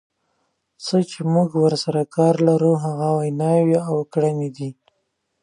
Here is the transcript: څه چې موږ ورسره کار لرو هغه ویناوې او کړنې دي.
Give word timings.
څه 0.85 0.97
چې 1.09 1.19
موږ 1.33 1.49
ورسره 1.65 2.01
کار 2.15 2.35
لرو 2.47 2.73
هغه 2.85 3.07
ویناوې 3.19 3.77
او 3.89 3.97
کړنې 4.13 4.49
دي. 4.57 4.69